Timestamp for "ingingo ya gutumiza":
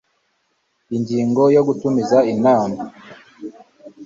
0.95-2.17